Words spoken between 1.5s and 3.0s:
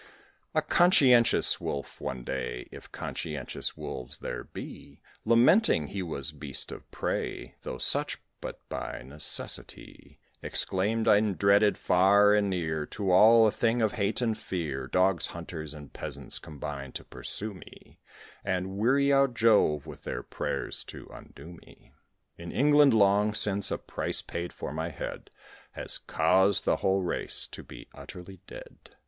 Wolf one day (If